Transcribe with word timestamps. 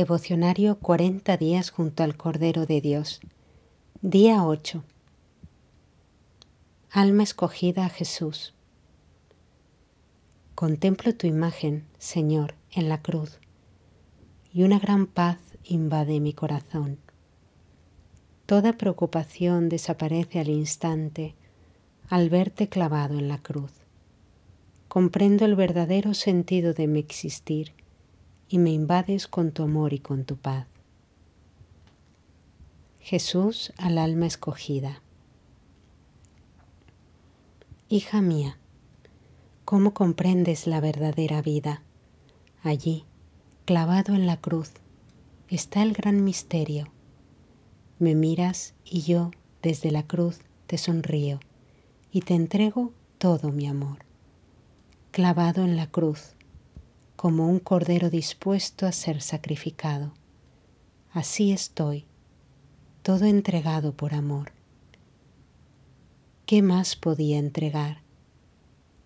Devocionario 0.00 0.78
40 0.78 1.36
días 1.36 1.68
junto 1.68 2.02
al 2.02 2.16
Cordero 2.16 2.64
de 2.64 2.80
Dios. 2.80 3.20
Día 4.00 4.46
8. 4.46 4.82
Alma 6.90 7.22
escogida 7.22 7.84
a 7.84 7.90
Jesús. 7.90 8.54
Contemplo 10.54 11.14
tu 11.14 11.26
imagen, 11.26 11.84
Señor, 11.98 12.54
en 12.72 12.88
la 12.88 13.02
cruz, 13.02 13.40
y 14.54 14.62
una 14.62 14.78
gran 14.78 15.06
paz 15.06 15.36
invade 15.64 16.18
mi 16.18 16.32
corazón. 16.32 16.96
Toda 18.46 18.78
preocupación 18.78 19.68
desaparece 19.68 20.40
al 20.40 20.48
instante 20.48 21.34
al 22.08 22.30
verte 22.30 22.70
clavado 22.70 23.18
en 23.18 23.28
la 23.28 23.36
cruz. 23.36 23.72
Comprendo 24.88 25.44
el 25.44 25.56
verdadero 25.56 26.14
sentido 26.14 26.72
de 26.72 26.86
mi 26.86 27.00
existir 27.00 27.74
y 28.50 28.58
me 28.58 28.70
invades 28.72 29.28
con 29.28 29.52
tu 29.52 29.62
amor 29.62 29.92
y 29.92 30.00
con 30.00 30.24
tu 30.24 30.36
paz. 30.36 30.66
Jesús 32.98 33.72
al 33.78 33.96
alma 33.96 34.26
escogida. 34.26 35.02
Hija 37.88 38.20
mía, 38.20 38.58
¿cómo 39.64 39.94
comprendes 39.94 40.66
la 40.66 40.80
verdadera 40.80 41.40
vida? 41.42 41.82
Allí, 42.62 43.04
clavado 43.66 44.14
en 44.14 44.26
la 44.26 44.36
cruz, 44.36 44.72
está 45.48 45.82
el 45.82 45.92
gran 45.92 46.24
misterio. 46.24 46.88
Me 48.00 48.16
miras 48.16 48.74
y 48.84 49.02
yo, 49.02 49.30
desde 49.62 49.92
la 49.92 50.02
cruz, 50.02 50.40
te 50.66 50.76
sonrío 50.76 51.38
y 52.10 52.22
te 52.22 52.34
entrego 52.34 52.92
todo 53.18 53.50
mi 53.50 53.68
amor. 53.68 53.98
Clavado 55.12 55.62
en 55.62 55.76
la 55.76 55.86
cruz, 55.86 56.34
como 57.20 57.46
un 57.46 57.58
cordero 57.58 58.08
dispuesto 58.08 58.86
a 58.86 58.92
ser 58.92 59.20
sacrificado. 59.20 60.14
Así 61.12 61.52
estoy, 61.52 62.06
todo 63.02 63.26
entregado 63.26 63.92
por 63.92 64.14
amor. 64.14 64.52
¿Qué 66.46 66.62
más 66.62 66.96
podía 66.96 67.38
entregar? 67.38 68.00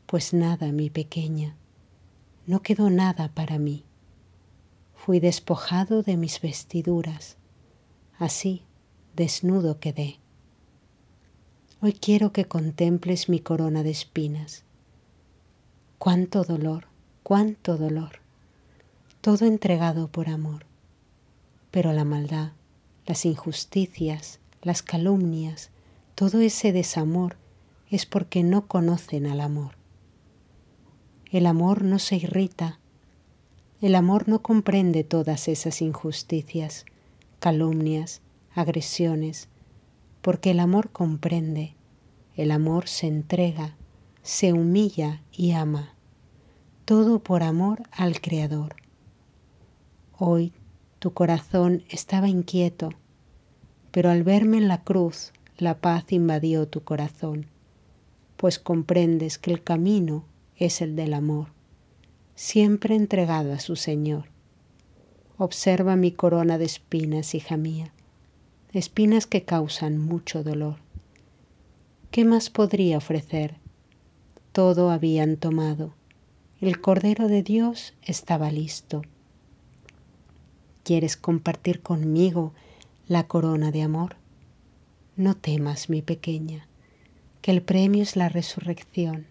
Pues 0.07 0.33
nada, 0.33 0.71
mi 0.71 0.91
pequeña, 0.91 1.57
no 2.47 2.63
quedó 2.63 2.89
nada 2.89 3.35
para 3.35 3.59
mí. 3.59 3.85
Fui 4.95 5.19
despojado 5.19 6.05
de 6.05 6.17
mis 6.17 6.41
vestiduras, 6.41 7.37
así 8.17 8.63
desnudo 9.17 9.81
quedé. 9.81 10.21
Hoy 11.81 11.95
quiero 11.95 12.33
que 12.33 12.45
contemples 12.45 13.29
mi 13.29 13.41
corona 13.41 13.83
de 13.83 13.91
espinas. 13.91 14.63
Cuánto 15.99 16.45
dolor, 16.45 16.94
cuánto 17.25 17.79
dolor, 17.79 18.21
todo 19.23 19.47
entregado 19.47 20.09
por 20.09 20.29
amor. 20.29 20.67
Pero 21.71 21.95
la 21.95 22.05
maldad, 22.05 22.53
las 23.07 23.25
injusticias, 23.25 24.41
las 24.61 24.83
calumnias, 24.83 25.71
todo 26.15 26.41
ese 26.41 26.71
desamor 26.71 27.39
es 27.91 28.05
porque 28.05 28.43
no 28.43 28.67
conocen 28.67 29.27
al 29.27 29.41
amor. 29.41 29.77
El 31.33 31.47
amor 31.47 31.83
no 31.83 31.99
se 31.99 32.17
irrita, 32.17 32.79
el 33.81 33.95
amor 33.95 34.29
no 34.29 34.43
comprende 34.43 35.03
todas 35.03 35.49
esas 35.49 35.81
injusticias, 35.81 36.85
calumnias, 37.39 38.21
agresiones, 38.55 39.49
porque 40.21 40.51
el 40.51 40.61
amor 40.61 40.91
comprende, 40.91 41.75
el 42.37 42.51
amor 42.51 42.87
se 42.87 43.07
entrega, 43.07 43.77
se 44.23 44.53
humilla 44.53 45.23
y 45.33 45.53
ama 45.53 45.95
todo 46.85 47.19
por 47.21 47.43
amor 47.43 47.83
al 47.93 48.21
Creador. 48.21 48.77
Hoy 50.19 50.53
tu 50.99 51.15
corazón 51.15 51.83
estaba 51.89 52.29
inquieto, 52.29 52.91
pero 53.91 54.11
al 54.11 54.23
verme 54.23 54.59
en 54.59 54.69
la 54.69 54.83
cruz 54.83 55.33
la 55.57 55.79
paz 55.79 56.13
invadió 56.13 56.69
tu 56.69 56.83
corazón, 56.83 57.47
pues 58.37 58.59
comprendes 58.59 59.39
que 59.39 59.51
el 59.51 59.63
camino 59.63 60.25
es 60.57 60.83
el 60.83 60.95
del 60.95 61.15
amor, 61.15 61.49
siempre 62.35 62.97
entregado 62.97 63.55
a 63.55 63.61
su 63.61 63.77
Señor. 63.77 64.27
Observa 65.39 65.97
mi 65.97 66.13
corona 66.13 66.59
de 66.59 66.67
espinas, 66.67 67.35
hija 67.35 67.57
mía, 67.57 67.95
espinas 68.73 69.27
que 69.27 69.45
causan 69.45 69.97
mucho 69.97 70.45
dolor. 70.45 70.77
¿Qué 72.11 72.27
más 72.27 72.51
podría 72.51 72.99
ofrecer? 72.99 73.55
Todo 74.53 74.91
habían 74.91 75.39
tomado 75.39 75.95
el 76.61 76.81
Cordero 76.81 77.29
de 77.29 77.43
Dios 77.43 77.95
estaba 78.03 78.51
listo. 78.51 79.03
¿Quieres 80.85 81.17
compartir 81.17 81.83
conmigo 81.83 82.53
la 83.09 83.27
corona 83.27 83.71
de 83.71 83.83
amor? 83.83 84.17
No 85.17 85.37
temas, 85.37 85.91
mi 85.91 86.01
pequeña, 86.01 86.69
que 87.43 87.51
el 87.51 87.61
premio 87.61 88.03
es 88.03 88.17
la 88.17 88.29
resurrección, 88.29 89.27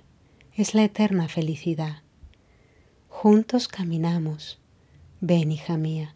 es 0.55 0.75
la 0.75 0.83
eterna 0.83 1.27
felicidad. 1.27 2.03
Juntos 3.07 3.67
caminamos. 3.67 4.59
Ven, 5.21 5.51
hija 5.51 5.77
mía, 5.77 6.15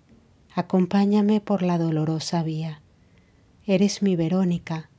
acompáñame 0.54 1.40
por 1.40 1.64
la 1.64 1.78
dolorosa 1.78 2.44
vía. 2.44 2.82
Eres 3.66 4.02
mi 4.02 4.18
Verónica, 4.18 4.90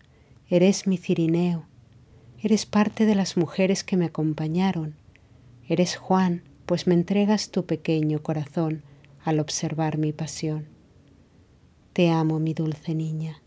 eres 0.49 0.87
mi 0.87 0.97
Cirineo, 0.97 1.67
eres 2.41 2.65
parte 2.65 3.05
de 3.05 3.15
las 3.15 3.37
mujeres 3.37 3.85
que 3.85 3.99
me 3.99 4.07
acompañaron 4.07 4.97
Eres 5.69 5.97
Juan, 5.97 6.43
pues 6.65 6.87
me 6.87 6.95
entregas 6.95 7.51
tu 7.51 7.67
pequeño 7.67 8.23
corazón 8.23 8.83
al 9.23 9.39
observar 9.39 9.99
mi 9.99 10.13
pasión. 10.13 10.67
Te 11.93 12.09
amo, 12.09 12.41
mi 12.41 12.55
dulce 12.55 12.95
niña. 12.95 13.43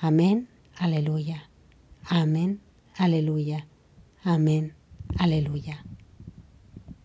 Amén, 0.00 0.48
aleluya. 0.78 1.50
Amén, 2.04 2.62
aleluya. 2.96 3.66
Amén, 4.22 4.74
aleluya. 5.18 5.84